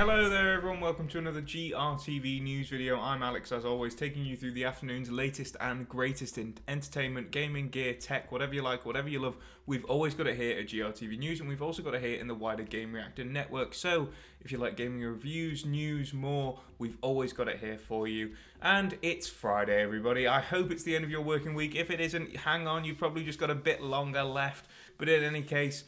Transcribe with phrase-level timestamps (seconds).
[0.00, 0.80] Hello there, everyone.
[0.80, 2.98] Welcome to another GRTV news video.
[2.98, 7.68] I'm Alex, as always, taking you through the afternoon's latest and greatest in entertainment, gaming,
[7.68, 9.36] gear, tech, whatever you like, whatever you love.
[9.66, 12.28] We've always got it here at GRTV News, and we've also got it here in
[12.28, 13.74] the wider Game Reactor network.
[13.74, 14.08] So,
[14.40, 18.30] if you like gaming reviews, news, more, we've always got it here for you.
[18.62, 20.26] And it's Friday, everybody.
[20.26, 21.74] I hope it's the end of your working week.
[21.74, 24.64] If it isn't, hang on, you've probably just got a bit longer left.
[24.96, 25.84] But in any case,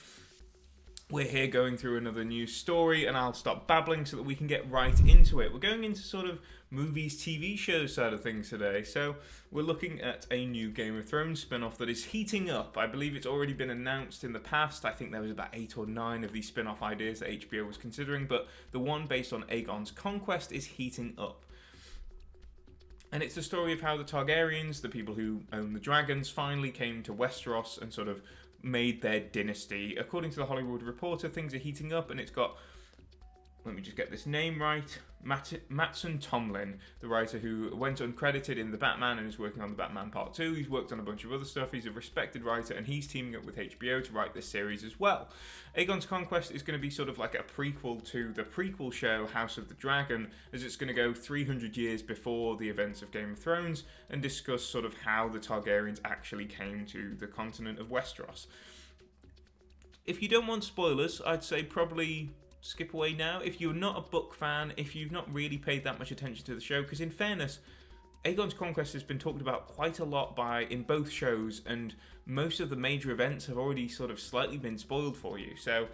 [1.11, 4.47] we're here going through another news story, and I'll stop babbling so that we can
[4.47, 5.52] get right into it.
[5.52, 8.83] We're going into sort of movies, TV shows side of things today.
[8.83, 9.16] So
[9.51, 12.79] we're looking at a new Game of Thrones spin off that is heating up.
[12.79, 14.87] I believe it's already been announced in the past.
[14.87, 17.66] I think there was about eight or nine of these spin off ideas that HBO
[17.66, 21.45] was considering, but the one based on Aegon's conquest is heating up.
[23.12, 26.71] And it's the story of how the Targaryens, the people who own the dragons, finally
[26.71, 28.23] came to Westeros and sort of
[28.62, 29.97] made their dynasty.
[29.97, 32.57] According to the Hollywood Reporter, things are heating up, and it's got.
[33.65, 34.99] Let me just get this name right.
[35.23, 39.71] Matt, Mattson Tomlin, the writer who went uncredited in The Batman and is working on
[39.71, 40.54] The Batman Part 2.
[40.54, 41.71] He's worked on a bunch of other stuff.
[41.71, 44.99] He's a respected writer and he's teaming up with HBO to write this series as
[44.99, 45.29] well.
[45.77, 49.27] Aegon's Conquest is going to be sort of like a prequel to the prequel show
[49.27, 53.13] House of the Dragon, as it's going to go 300 years before the events of
[53.13, 57.79] Game of Thrones and discuss sort of how the Targaryens actually came to the continent
[57.79, 58.47] of Westeros.
[60.04, 62.30] If you don't want spoilers, I'd say probably
[62.63, 63.41] skip away now.
[63.45, 66.55] If you're not a book fan, if you've not really paid that much attention to
[66.55, 67.59] the show, because in fairness,
[68.25, 71.94] Aegon's Conquest has been talked about quite a lot by in both shows, and
[72.25, 75.56] most of the major events have already sort of slightly been spoiled for you.
[75.56, 75.88] So,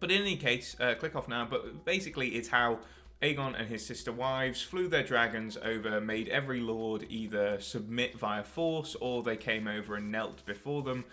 [0.00, 1.46] but in any case, uh, click off now.
[1.48, 2.80] But basically, it's how
[3.20, 8.42] Aegon and his sister wives flew their dragons over, made every lord either submit via
[8.42, 11.04] force or they came over and knelt before them,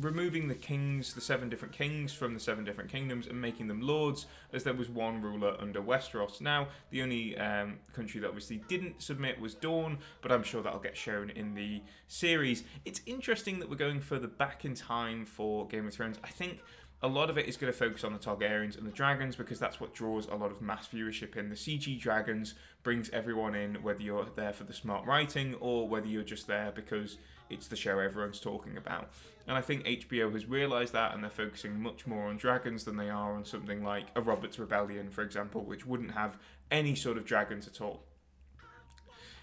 [0.00, 3.80] removing the kings, the seven different kings from the seven different kingdoms, and making them
[3.80, 6.40] lords, as there was one ruler under Westeros.
[6.40, 10.80] Now, the only um, country that obviously didn't submit was Dorne, but I'm sure that'll
[10.80, 12.64] get shown in the series.
[12.84, 16.18] It's interesting that we're going further back in time for Game of Thrones.
[16.24, 16.60] I think
[17.04, 19.58] a lot of it is going to focus on the Targaryens and the dragons because
[19.58, 21.50] that's what draws a lot of mass viewership in.
[21.50, 26.06] The CG dragons brings everyone in, whether you're there for the smart writing or whether
[26.06, 27.18] you're just there because
[27.50, 29.10] it's the show everyone's talking about.
[29.46, 32.96] And I think HBO has realised that and they're focusing much more on dragons than
[32.96, 36.38] they are on something like a Robert's Rebellion, for example, which wouldn't have
[36.70, 38.04] any sort of dragons at all.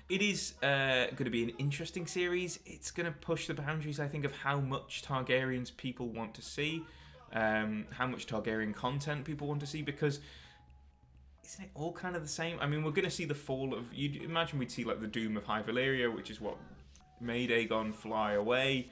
[0.10, 2.58] It is uh, going to be an interesting series.
[2.66, 6.42] It's going to push the boundaries, I think, of how much Targaryens people want to
[6.42, 6.84] see
[7.34, 10.20] um, how much Targaryen content people want to see because
[11.46, 12.58] isn't it all kind of the same?
[12.62, 13.94] I mean, we're going to see the fall of.
[13.94, 16.56] You'd imagine we'd see like the doom of High Valyria, which is what
[17.20, 18.90] made Aegon fly away.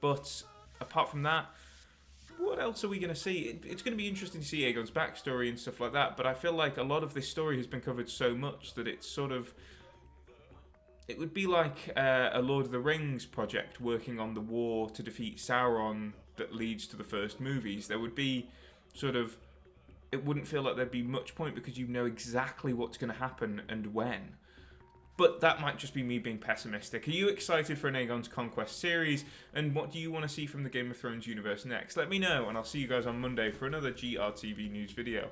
[0.00, 0.42] But
[0.80, 1.46] apart from that,
[2.38, 3.40] what else are we going to see?
[3.42, 6.16] It, it's going to be interesting to see Aegon's backstory and stuff like that.
[6.16, 8.86] But I feel like a lot of this story has been covered so much that
[8.86, 9.54] it's sort of.
[11.08, 14.88] It would be like uh, a Lord of the Rings project working on the war
[14.90, 17.88] to defeat Sauron that leads to the first movies.
[17.88, 18.48] There would be
[18.94, 19.36] sort of
[20.12, 23.18] it wouldn't feel like there'd be much point because you know exactly what's going to
[23.18, 24.36] happen and when.
[25.16, 27.06] But that might just be me being pessimistic.
[27.08, 29.24] Are you excited for an Aegon's Conquest series?
[29.54, 31.96] And what do you want to see from the Game of Thrones universe next?
[31.96, 35.28] Let me know, and I'll see you guys on Monday for another GRTV news video.